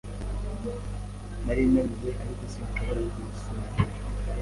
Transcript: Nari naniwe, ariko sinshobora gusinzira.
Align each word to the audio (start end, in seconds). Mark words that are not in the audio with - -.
Nari 1.45 1.63
naniwe, 1.73 2.09
ariko 2.21 2.43
sinshobora 2.51 2.99
gusinzira. 3.13 3.93